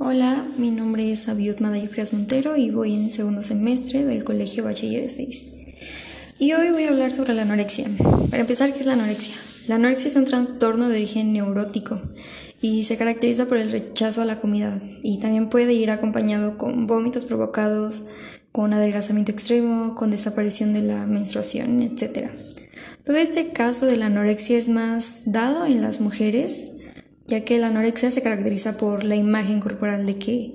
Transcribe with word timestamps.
Hola, 0.00 0.46
mi 0.56 0.70
nombre 0.70 1.10
es 1.10 1.26
Abiud 1.26 1.58
Madaya 1.58 1.88
Frías 1.88 2.12
Montero 2.12 2.56
y 2.56 2.70
voy 2.70 2.94
en 2.94 3.10
segundo 3.10 3.42
semestre 3.42 4.04
del 4.04 4.22
Colegio 4.22 4.62
Bachiller 4.62 5.08
6. 5.08 5.46
Y 6.38 6.52
hoy 6.52 6.70
voy 6.70 6.84
a 6.84 6.90
hablar 6.90 7.12
sobre 7.12 7.34
la 7.34 7.42
anorexia. 7.42 7.88
Para 8.30 8.42
empezar, 8.42 8.72
¿qué 8.72 8.78
es 8.78 8.86
la 8.86 8.92
anorexia? 8.92 9.34
La 9.66 9.74
anorexia 9.74 10.06
es 10.06 10.14
un 10.14 10.24
trastorno 10.24 10.88
de 10.88 10.98
origen 10.98 11.32
neurótico 11.32 12.00
y 12.60 12.84
se 12.84 12.96
caracteriza 12.96 13.48
por 13.48 13.56
el 13.56 13.72
rechazo 13.72 14.22
a 14.22 14.24
la 14.24 14.40
comida 14.40 14.80
y 15.02 15.18
también 15.18 15.48
puede 15.48 15.72
ir 15.72 15.90
acompañado 15.90 16.58
con 16.58 16.86
vómitos 16.86 17.24
provocados, 17.24 18.04
con 18.52 18.72
adelgazamiento 18.74 19.32
extremo, 19.32 19.96
con 19.96 20.12
desaparición 20.12 20.74
de 20.74 20.82
la 20.82 21.06
menstruación, 21.06 21.82
etc. 21.82 22.28
Todo 23.04 23.16
este 23.16 23.48
caso 23.48 23.84
de 23.84 23.96
la 23.96 24.06
anorexia 24.06 24.58
es 24.58 24.68
más 24.68 25.22
dado 25.24 25.66
en 25.66 25.82
las 25.82 26.00
mujeres 26.00 26.70
ya 27.28 27.44
que 27.44 27.58
la 27.58 27.68
anorexia 27.68 28.10
se 28.10 28.22
caracteriza 28.22 28.76
por 28.76 29.04
la 29.04 29.14
imagen 29.14 29.60
corporal 29.60 30.06
de 30.06 30.18
que 30.18 30.54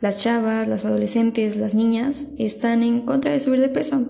las 0.00 0.16
chavas, 0.22 0.68
las 0.68 0.84
adolescentes, 0.84 1.56
las 1.56 1.74
niñas 1.74 2.26
están 2.38 2.82
en 2.82 3.00
contra 3.00 3.32
de 3.32 3.40
subir 3.40 3.60
de 3.60 3.70
peso, 3.70 4.06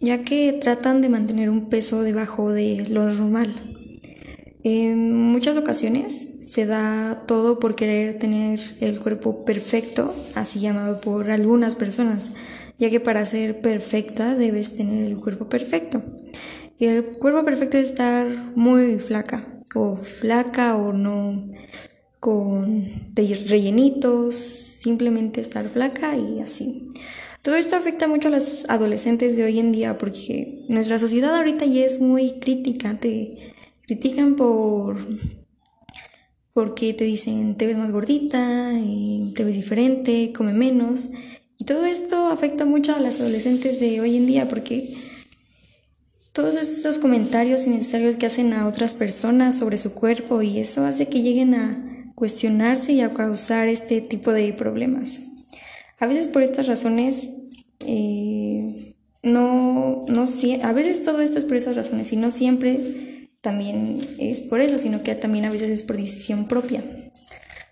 ya 0.00 0.22
que 0.22 0.52
tratan 0.54 1.00
de 1.02 1.08
mantener 1.08 1.50
un 1.50 1.68
peso 1.68 2.02
debajo 2.02 2.52
de 2.52 2.86
lo 2.88 3.04
normal. 3.06 3.48
En 4.62 5.12
muchas 5.12 5.56
ocasiones 5.56 6.34
se 6.46 6.66
da 6.66 7.24
todo 7.26 7.58
por 7.58 7.74
querer 7.74 8.18
tener 8.18 8.60
el 8.80 9.00
cuerpo 9.00 9.44
perfecto, 9.44 10.14
así 10.36 10.60
llamado 10.60 11.00
por 11.00 11.30
algunas 11.32 11.74
personas, 11.74 12.30
ya 12.78 12.90
que 12.90 13.00
para 13.00 13.26
ser 13.26 13.60
perfecta 13.60 14.36
debes 14.36 14.74
tener 14.74 15.04
el 15.04 15.16
cuerpo 15.16 15.48
perfecto. 15.48 16.02
Y 16.78 16.86
el 16.86 17.04
cuerpo 17.04 17.44
perfecto 17.44 17.76
es 17.76 17.90
estar 17.90 18.52
muy 18.56 18.98
flaca, 18.98 19.61
o 19.74 19.96
flaca 19.96 20.76
o 20.76 20.92
no 20.92 21.48
con 22.20 23.12
rellenitos, 23.16 24.36
simplemente 24.36 25.40
estar 25.40 25.68
flaca 25.68 26.16
y 26.16 26.40
así. 26.40 26.86
Todo 27.42 27.56
esto 27.56 27.74
afecta 27.74 28.06
mucho 28.06 28.28
a 28.28 28.30
las 28.30 28.64
adolescentes 28.68 29.34
de 29.34 29.42
hoy 29.42 29.58
en 29.58 29.72
día 29.72 29.98
porque 29.98 30.64
nuestra 30.68 31.00
sociedad 31.00 31.34
ahorita 31.34 31.64
ya 31.64 31.84
es 31.84 32.00
muy 32.00 32.38
crítica, 32.38 33.00
te 33.00 33.52
critican 33.84 34.36
por 34.36 34.98
porque 36.52 36.92
te 36.94 37.02
dicen 37.02 37.56
te 37.56 37.66
ves 37.66 37.76
más 37.76 37.90
gordita, 37.90 38.70
te 39.34 39.42
ves 39.42 39.56
diferente, 39.56 40.32
come 40.32 40.52
menos. 40.52 41.08
Y 41.58 41.64
todo 41.64 41.84
esto 41.84 42.26
afecta 42.26 42.64
mucho 42.64 42.94
a 42.94 43.00
las 43.00 43.20
adolescentes 43.20 43.80
de 43.80 44.00
hoy 44.00 44.16
en 44.16 44.26
día 44.26 44.48
porque 44.48 44.94
todos 46.32 46.56
estos 46.56 46.98
comentarios 46.98 47.66
innecesarios 47.66 48.16
que 48.16 48.26
hacen 48.26 48.54
a 48.54 48.66
otras 48.66 48.94
personas 48.94 49.58
sobre 49.58 49.78
su 49.78 49.94
cuerpo 49.94 50.42
y 50.42 50.58
eso 50.58 50.84
hace 50.84 51.08
que 51.08 51.22
lleguen 51.22 51.54
a 51.54 52.12
cuestionarse 52.14 52.92
y 52.92 53.00
a 53.02 53.12
causar 53.12 53.68
este 53.68 54.00
tipo 54.00 54.32
de 54.32 54.52
problemas. 54.52 55.20
A 55.98 56.06
veces 56.06 56.28
por 56.28 56.42
estas 56.42 56.66
razones, 56.66 57.28
eh, 57.86 58.94
no, 59.22 60.04
no, 60.08 60.24
a 60.62 60.72
veces 60.72 61.02
todo 61.02 61.20
esto 61.20 61.38
es 61.38 61.44
por 61.44 61.56
esas 61.56 61.76
razones 61.76 62.12
y 62.12 62.16
no 62.16 62.30
siempre 62.30 63.28
también 63.40 64.00
es 64.18 64.40
por 64.40 64.60
eso, 64.60 64.78
sino 64.78 65.02
que 65.02 65.14
también 65.14 65.44
a 65.44 65.50
veces 65.50 65.68
es 65.68 65.82
por 65.82 65.96
decisión 65.96 66.46
propia. 66.48 66.82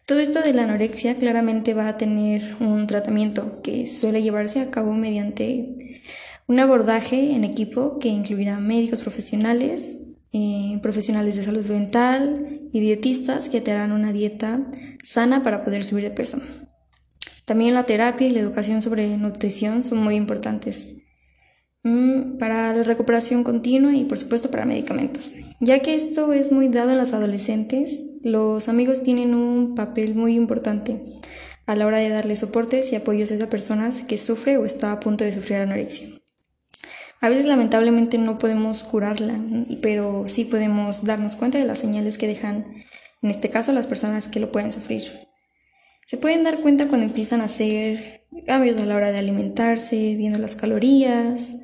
Todo 0.05 0.19
esto 0.19 0.43
de 0.43 0.53
la 0.53 0.65
anorexia 0.65 1.15
claramente 1.15 1.73
va 1.73 1.89
a 1.89 1.97
tener 1.97 2.57
un 2.61 2.87
tratamiento 2.89 3.63
que 3.63 3.87
suele 3.87 4.23
llevarse 4.23 4.61
a 4.61 4.71
cabo 4.71 4.93
mediante 4.95 5.90
un 6.51 6.59
abordaje 6.59 7.37
en 7.37 7.45
equipo 7.45 8.01
que 8.01 8.09
incluirá 8.09 8.59
médicos 8.59 9.03
profesionales, 9.03 9.99
eh, 10.33 10.81
profesionales 10.83 11.37
de 11.37 11.45
salud 11.45 11.65
mental 11.67 12.63
y 12.73 12.81
dietistas 12.81 13.49
que 13.49 13.61
te 13.61 13.71
harán 13.71 13.93
una 13.93 14.13
dieta 14.13 14.67
sana 15.01 15.45
para 15.45 15.65
poder 15.65 15.85
subir 15.85 16.03
de 16.03 16.11
peso. 16.11 16.41
También 17.45 17.75
la 17.75 17.85
terapia 17.85 18.27
y 18.27 18.33
la 18.33 18.41
educación 18.41 18.83
sobre 18.83 19.17
nutrición 19.17 19.85
son 19.85 19.99
muy 19.99 20.17
importantes 20.17 20.97
mm, 21.85 22.39
para 22.39 22.75
la 22.75 22.83
recuperación 22.83 23.45
continua 23.45 23.95
y 23.95 24.03
por 24.03 24.19
supuesto 24.19 24.51
para 24.51 24.65
medicamentos. 24.65 25.37
Ya 25.61 25.79
que 25.79 25.95
esto 25.95 26.33
es 26.33 26.51
muy 26.51 26.67
dado 26.67 26.91
a 26.91 26.97
las 26.97 27.13
adolescentes, 27.13 28.03
los 28.25 28.69
amigos 28.69 29.05
tienen 29.05 29.37
un 29.37 29.77
papel 29.77 30.17
muy 30.17 30.35
importante 30.35 31.01
a 31.67 31.77
la 31.77 31.87
hora 31.87 31.99
de 31.99 32.09
darle 32.09 32.35
soportes 32.35 32.93
y 32.93 32.97
apoyos 32.97 33.31
a 33.31 33.35
esas 33.35 33.49
personas 33.49 34.03
que 34.03 34.19
sufre 34.19 34.57
o 34.57 34.65
está 34.65 34.91
a 34.91 34.99
punto 34.99 35.23
de 35.23 35.33
sufrir 35.33 35.59
anorexia. 35.59 36.20
A 37.21 37.29
veces 37.29 37.45
lamentablemente 37.45 38.17
no 38.17 38.39
podemos 38.39 38.83
curarla, 38.83 39.39
pero 39.83 40.25
sí 40.27 40.47
podemos 40.47 41.05
darnos 41.05 41.37
cuenta 41.37 41.59
de 41.59 41.67
las 41.67 41.79
señales 41.79 42.17
que 42.17 42.27
dejan, 42.27 42.65
en 43.23 43.31
este 43.31 43.51
caso, 43.51 43.73
las 43.73 43.87
personas 43.87 44.29
que 44.29 44.41
lo 44.41 44.51
pueden 44.51 44.73
sufrir. 44.73 45.03
Se 46.07 46.17
pueden 46.17 46.45
dar 46.45 46.59
cuenta 46.59 46.89
cuando 46.89 47.07
empiezan 47.07 47.43
a 47.43 47.45
hacer 47.45 48.27
cambios 48.47 48.81
a 48.81 48.87
la 48.87 48.97
hora 48.97 49.13
de 49.13 49.19
alimentarse, 49.19 50.15
viendo 50.17 50.39
las 50.39 50.57
calorías, 50.57 51.57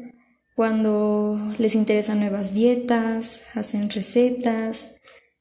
cuando 0.55 1.53
les 1.59 1.75
interesan 1.75 2.21
nuevas 2.21 2.53
dietas, 2.53 3.43
hacen 3.55 3.91
recetas, 3.91 4.97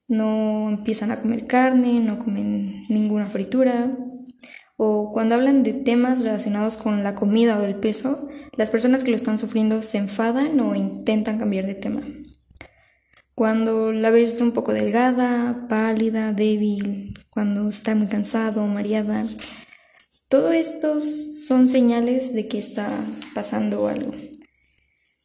no 0.08 0.68
empiezan 0.70 1.10
a 1.10 1.16
comer 1.16 1.46
carne, 1.46 2.00
no 2.00 2.18
comen 2.18 2.82
ninguna 2.88 3.26
fritura, 3.26 3.90
o 4.76 5.10
cuando 5.12 5.34
hablan 5.34 5.62
de 5.62 5.72
temas 5.72 6.20
relacionados 6.20 6.76
con 6.76 7.02
la 7.02 7.14
comida 7.14 7.58
o 7.58 7.64
el 7.64 7.76
peso, 7.76 8.28
las 8.56 8.70
personas 8.70 9.04
que 9.04 9.10
lo 9.10 9.16
están 9.16 9.38
sufriendo 9.38 9.82
se 9.82 9.98
enfadan 9.98 10.60
o 10.60 10.74
intentan 10.74 11.38
cambiar 11.38 11.66
de 11.66 11.74
tema. 11.74 12.02
Cuando 13.34 13.92
la 13.92 14.10
ves 14.10 14.40
un 14.40 14.52
poco 14.52 14.72
delgada, 14.72 15.66
pálida, 15.68 16.32
débil, 16.32 17.18
cuando 17.30 17.68
está 17.68 17.94
muy 17.94 18.06
cansado 18.06 18.66
mareada, 18.66 19.24
todo 20.28 20.52
esto 20.52 21.00
son 21.00 21.68
señales 21.68 22.34
de 22.34 22.48
que 22.48 22.58
está 22.58 22.90
pasando 23.34 23.88
algo. 23.88 24.12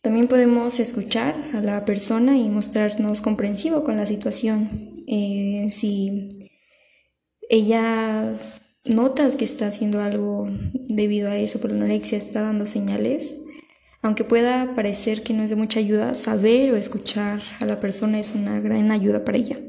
También 0.01 0.27
podemos 0.27 0.79
escuchar 0.79 1.35
a 1.53 1.61
la 1.61 1.85
persona 1.85 2.37
y 2.37 2.49
mostrarnos 2.49 3.21
comprensivo 3.21 3.83
con 3.83 3.97
la 3.97 4.05
situación. 4.05 5.03
Eh, 5.07 5.69
si 5.71 6.27
ella 7.49 8.33
notas 8.85 9.35
que 9.35 9.45
está 9.45 9.67
haciendo 9.67 10.01
algo 10.01 10.47
debido 10.73 11.29
a 11.29 11.37
eso, 11.37 11.59
por 11.59 11.71
anorexia, 11.71 12.17
está 12.17 12.41
dando 12.41 12.65
señales, 12.65 13.37
aunque 14.01 14.23
pueda 14.23 14.73
parecer 14.75 15.23
que 15.23 15.33
no 15.33 15.43
es 15.43 15.49
de 15.51 15.55
mucha 15.55 15.79
ayuda, 15.79 16.15
saber 16.15 16.71
o 16.71 16.75
escuchar 16.75 17.41
a 17.59 17.65
la 17.65 17.79
persona 17.79 18.19
es 18.19 18.33
una 18.33 18.59
gran 18.59 18.91
ayuda 18.91 19.23
para 19.23 19.37
ella. 19.37 19.59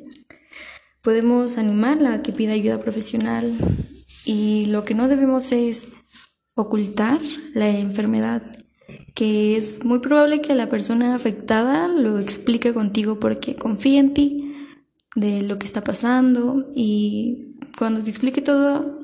Podemos 1.03 1.59
animarla 1.59 2.15
a 2.15 2.23
que 2.23 2.33
pida 2.33 2.53
ayuda 2.53 2.81
profesional 2.81 3.55
y 4.25 4.67
lo 4.67 4.85
que 4.85 4.95
no 4.95 5.09
debemos 5.09 5.53
es 5.53 5.89
ocultar 6.55 7.21
la 7.55 7.69
enfermedad, 7.69 8.43
que 9.15 9.57
es 9.57 9.85
muy 9.85 9.99
probable 9.99 10.41
que 10.41 10.55
la 10.55 10.69
persona 10.69 11.15
afectada 11.15 11.89
lo 11.89 12.19
explique 12.19 12.73
contigo 12.73 13.19
porque 13.19 13.57
confía 13.57 14.01
en 14.01 14.15
ti 14.15 14.55
de 15.15 15.43
lo 15.43 15.59
que 15.59 15.67
está 15.67 15.85
pasando 15.85 16.71
y 16.75 17.52
cuando 17.79 18.03
te 18.03 18.11
explique 18.11 18.43
todo, 18.43 18.97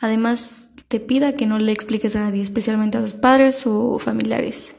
además 0.00 0.68
te 0.88 1.00
pida 1.00 1.36
que 1.36 1.46
no 1.46 1.58
le 1.58 1.72
expliques 1.72 2.16
a 2.16 2.20
nadie, 2.20 2.42
especialmente 2.42 2.98
a 2.98 3.02
sus 3.02 3.14
padres 3.14 3.62
o 3.66 3.98
familiares. 3.98 4.74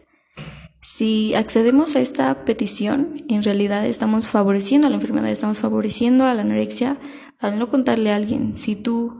Si 0.82 1.36
accedemos 1.36 1.96
a 1.96 2.00
esta 2.00 2.46
petición, 2.46 3.26
en 3.28 3.44
realidad 3.44 3.86
estamos 3.86 4.28
favoreciendo 4.28 4.88
a 4.88 4.90
la 4.90 4.96
enfermedad, 4.96 5.30
estamos 5.30 5.58
favoreciendo 5.58 6.26
a 6.26 6.34
la 6.34 6.42
anorexia 6.42 6.98
al 7.40 7.60
no 7.60 7.70
contarle 7.70 8.12
a 8.12 8.16
alguien. 8.16 8.56
Si 8.56 8.76
tú 8.76 9.20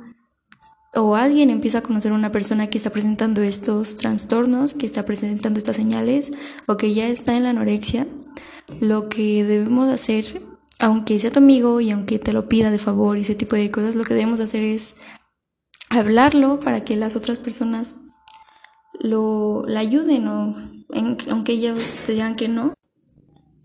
o 0.96 1.16
alguien 1.16 1.50
empieza 1.50 1.80
a 1.80 1.84
conocer 1.84 2.12
a 2.12 2.16
una 2.16 2.32
persona 2.32 2.68
que 2.68 2.78
está 2.78 2.90
presentando 2.90 3.42
estos 3.42 3.96
trastornos, 3.96 4.74
que 4.74 4.86
está 4.86 5.06
presentando 5.06 5.60
estas 5.60 5.76
señales 5.76 6.32
o 6.66 6.78
que 6.78 6.94
ya 6.94 7.08
está 7.08 7.36
en 7.36 7.44
la 7.44 7.52
anorexia, 7.52 8.08
lo 8.80 9.10
que 9.10 9.44
debemos 9.44 9.90
hacer 9.90 10.42
aunque 10.80 11.20
sea 11.20 11.32
tu 11.32 11.40
amigo 11.40 11.82
y 11.82 11.92
aunque 11.92 12.20
te 12.20 12.34
lo 12.34 12.48
pida 12.48 12.72
de 12.72 12.80
favor 12.80 13.18
y 13.18 13.22
ese 13.22 13.36
tipo 13.36 13.56
de 13.56 13.70
cosas, 13.70 13.96
lo 13.96 14.04
que 14.04 14.14
debemos 14.14 14.40
hacer 14.40 14.64
es 14.64 14.96
hablarlo 15.90 16.60
para 16.60 16.84
que 16.84 16.96
las 16.96 17.16
otras 17.16 17.40
personas 17.40 17.96
lo 19.00 19.66
la 19.66 19.80
ayuden 19.80 20.28
o 20.28 20.56
aunque 21.30 21.54
ellos 21.54 22.00
te 22.06 22.14
digan 22.14 22.36
que 22.36 22.48
no. 22.48 22.74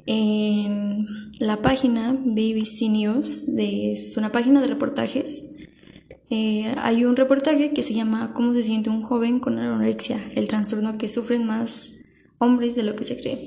En 0.07 1.07
la 1.39 1.63
página 1.63 2.13
BBC 2.13 2.91
News, 2.91 3.47
de, 3.47 3.93
es 3.93 4.19
una 4.19 4.33
página 4.33 4.61
de 4.61 4.67
reportajes, 4.67 5.45
eh, 6.29 6.75
hay 6.79 7.05
un 7.05 7.17
reportaje 7.17 7.73
que 7.73 7.83
se 7.83 7.95
llama 7.95 8.35
¿Cómo 8.35 8.53
se 8.53 8.65
siente 8.65 8.91
un 8.91 9.03
joven 9.03 9.41
con 9.41 9.59
anorexia? 9.59 10.21
El 10.35 10.49
trastorno 10.49 10.99
que 10.99 11.09
sufren 11.09 11.47
más 11.47 11.93
hombres 12.39 12.75
de 12.75 12.83
lo 12.83 12.97
que 12.97 13.05
se 13.05 13.19
cree. 13.19 13.39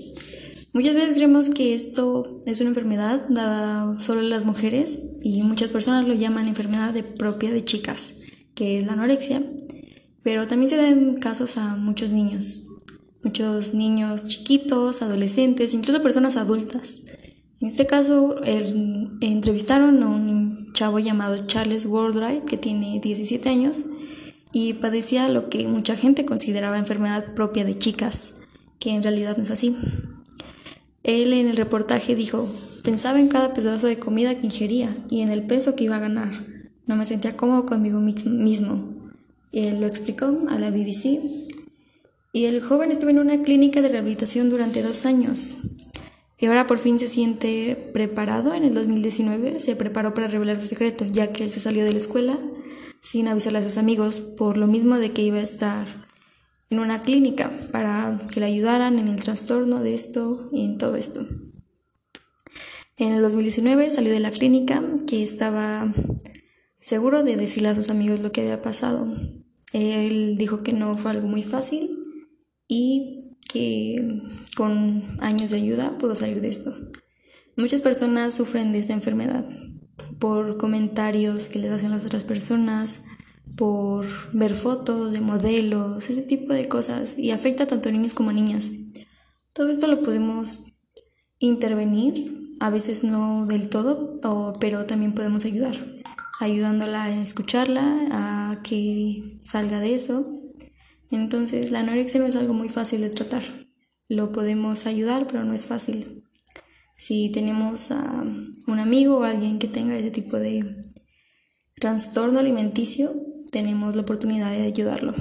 Muchas 0.73 0.93
veces 0.93 1.15
creemos 1.15 1.49
que 1.49 1.73
esto 1.73 2.41
es 2.45 2.59
una 2.59 2.69
enfermedad 2.69 3.27
dada 3.29 3.99
solo 3.99 4.19
a 4.19 4.23
las 4.23 4.45
mujeres 4.45 4.99
y 5.23 5.41
muchas 5.43 5.71
personas 5.71 6.07
lo 6.07 6.13
llaman 6.13 6.47
enfermedad 6.47 6.93
de 6.93 7.03
propia 7.03 7.51
de 7.51 7.63
chicas, 7.63 8.13
que 8.53 8.79
es 8.79 8.85
la 8.85 8.93
anorexia, 8.93 9.41
pero 10.23 10.45
también 10.47 10.69
se 10.69 10.77
dan 10.77 11.15
casos 11.15 11.57
a 11.57 11.77
muchos 11.77 12.09
niños, 12.09 12.63
muchos 13.23 13.73
niños 13.73 14.27
chiquitos, 14.27 15.01
adolescentes, 15.01 15.73
incluso 15.73 16.01
personas 16.01 16.35
adultas. 16.35 16.99
En 17.59 17.67
este 17.67 17.87
caso, 17.87 18.35
entrevistaron 19.21 20.03
a 20.03 20.07
un 20.07 20.73
chavo 20.73 20.99
llamado 20.99 21.47
Charles 21.47 21.85
Wardright 21.85 22.45
que 22.45 22.57
tiene 22.57 22.99
17 22.99 23.49
años 23.49 23.83
y 24.53 24.73
padecía 24.73 25.27
lo 25.29 25.49
que 25.49 25.67
mucha 25.67 25.95
gente 25.95 26.25
consideraba 26.25 26.77
enfermedad 26.77 27.33
propia 27.33 27.65
de 27.65 27.77
chicas, 27.77 28.33
que 28.79 28.91
en 28.91 29.01
realidad 29.01 29.37
no 29.37 29.43
es 29.43 29.51
así. 29.51 29.75
Él 31.07 31.31
en 31.31 31.47
el 31.47 31.55
reportaje 31.55 32.15
dijo, 32.15 32.49
pensaba 32.83 33.17
en 33.17 33.29
cada 33.29 33.53
pedazo 33.53 33.87
de 33.87 33.97
comida 33.97 34.35
que 34.35 34.45
ingería 34.45 34.93
y 35.09 35.21
en 35.21 35.31
el 35.31 35.47
peso 35.47 35.73
que 35.73 35.85
iba 35.85 35.95
a 35.95 36.01
ganar. 36.01 36.31
No 36.85 36.97
me 36.97 37.05
sentía 37.05 37.37
cómodo 37.37 37.65
conmigo 37.65 38.01
mismo. 38.01 39.09
Él 39.53 39.79
lo 39.79 39.87
explicó 39.87 40.25
a 40.49 40.59
la 40.59 40.69
BBC. 40.69 41.21
Y 42.33 42.43
el 42.43 42.61
joven 42.61 42.91
estuvo 42.91 43.09
en 43.09 43.19
una 43.19 43.41
clínica 43.41 43.81
de 43.81 43.87
rehabilitación 43.87 44.49
durante 44.49 44.83
dos 44.83 45.05
años. 45.05 45.55
Y 46.37 46.47
ahora 46.47 46.67
por 46.67 46.77
fin 46.77 46.99
se 46.99 47.07
siente 47.07 47.89
preparado. 47.93 48.53
En 48.53 48.65
el 48.65 48.73
2019 48.73 49.61
se 49.61 49.77
preparó 49.77 50.13
para 50.13 50.27
revelar 50.27 50.59
su 50.59 50.67
secreto, 50.67 51.05
ya 51.05 51.31
que 51.31 51.45
él 51.45 51.51
se 51.51 51.61
salió 51.61 51.85
de 51.85 51.93
la 51.93 51.99
escuela 51.99 52.37
sin 53.01 53.29
avisarle 53.29 53.59
a 53.59 53.63
sus 53.63 53.77
amigos 53.77 54.19
por 54.19 54.57
lo 54.57 54.67
mismo 54.67 54.97
de 54.97 55.13
que 55.13 55.21
iba 55.21 55.37
a 55.37 55.41
estar 55.41 56.06
en 56.69 56.79
una 56.79 57.01
clínica 57.01 57.51
para 57.71 58.19
que 58.33 58.39
le 58.39 58.47
ayudaran 58.47 58.99
en 58.99 59.07
el 59.07 59.17
trastorno 59.17 59.81
de 59.81 59.93
esto 59.93 60.49
y 60.51 60.65
en 60.65 60.77
todo 60.77 60.95
esto. 60.95 61.25
En 62.97 63.13
el 63.13 63.21
2019 63.21 63.89
salió 63.89 64.11
de 64.11 64.19
la 64.19 64.31
clínica 64.31 64.83
que 65.05 65.23
estaba 65.23 65.93
seguro 66.79 67.23
de 67.23 67.37
decirle 67.37 67.69
a 67.69 67.75
sus 67.75 67.89
amigos 67.89 68.19
lo 68.19 68.31
que 68.31 68.41
había 68.41 68.61
pasado. 68.61 69.07
Él 69.73 70.35
dijo 70.37 70.63
que 70.63 70.73
no 70.73 70.95
fue 70.95 71.11
algo 71.11 71.27
muy 71.27 71.43
fácil 71.43 71.97
y 72.67 73.37
que 73.47 74.21
con 74.55 75.17
años 75.21 75.51
de 75.51 75.57
ayuda 75.57 75.97
pudo 75.97 76.15
salir 76.15 76.41
de 76.41 76.49
esto. 76.49 76.75
Muchas 77.55 77.81
personas 77.81 78.35
sufren 78.35 78.71
de 78.71 78.79
esta 78.79 78.93
enfermedad 78.93 79.45
por 80.19 80.57
comentarios 80.57 81.49
que 81.49 81.59
les 81.59 81.71
hacen 81.71 81.91
las 81.91 82.05
otras 82.05 82.23
personas, 82.23 83.03
por 83.57 84.05
ver 84.31 84.53
fotos 84.53 85.11
de 85.11 85.19
modelos, 85.19 86.09
ese 86.09 86.21
tipo 86.21 86.53
de 86.53 86.69
cosas, 86.69 87.17
y 87.17 87.31
afecta 87.31 87.67
tanto 87.67 87.89
a 87.89 87.91
niños 87.91 88.13
como 88.13 88.29
a 88.29 88.33
niñas. 88.33 88.71
Todo 89.51 89.69
esto 89.69 89.87
lo 89.87 90.01
podemos 90.01 90.59
intervenir, 91.39 92.55
a 92.59 92.69
veces 92.69 93.03
no 93.03 93.45
del 93.45 93.67
todo, 93.67 94.19
pero 94.59 94.85
también 94.85 95.13
podemos 95.13 95.43
ayudar, 95.45 95.75
ayudándola 96.39 97.03
a 97.05 97.21
escucharla, 97.21 98.07
a 98.11 98.61
que 98.63 99.41
salga 99.43 99.79
de 99.79 99.95
eso. 99.95 100.33
Entonces, 101.09 101.71
la 101.71 101.79
anorexia 101.79 102.19
no 102.19 102.27
es 102.27 102.35
algo 102.35 102.53
muy 102.53 102.69
fácil 102.69 103.01
de 103.01 103.09
tratar. 103.09 103.43
Lo 104.07 104.31
podemos 104.31 104.85
ayudar, 104.85 105.27
pero 105.27 105.43
no 105.43 105.53
es 105.53 105.65
fácil. 105.65 106.23
Si 106.95 107.29
tenemos 107.31 107.91
a 107.91 108.23
un 108.67 108.79
amigo 108.79 109.17
o 109.17 109.23
alguien 109.23 109.59
que 109.59 109.67
tenga 109.67 109.97
ese 109.97 110.11
tipo 110.11 110.37
de 110.37 110.81
trastorno 111.75 112.39
alimenticio, 112.39 113.26
tenemos 113.51 113.95
la 113.95 114.01
oportunidad 114.01 114.51
de 114.51 114.63
ayudarlo. 114.63 115.13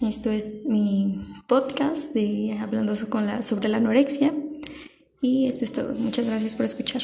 Esto 0.00 0.30
es 0.30 0.64
mi 0.64 1.26
podcast 1.46 2.12
de 2.14 2.56
hablando 2.60 2.94
con 3.08 3.26
la, 3.26 3.42
sobre 3.42 3.68
la 3.68 3.78
anorexia 3.78 4.32
y 5.20 5.46
esto 5.46 5.64
es 5.64 5.72
todo. 5.72 5.94
Muchas 5.94 6.26
gracias 6.26 6.54
por 6.54 6.66
escuchar. 6.66 7.02